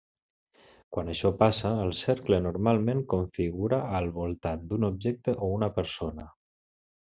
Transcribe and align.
Quan 0.95 1.11
això 1.11 1.31
passa, 1.41 1.73
el 1.81 1.93
cercle 1.99 2.41
normalment 2.47 3.05
configura 3.13 3.81
al 4.01 4.11
voltant 4.19 4.67
d'un 4.73 4.91
objecte 4.93 5.39
o 5.49 5.55
una 5.61 5.73
persona. 5.81 6.31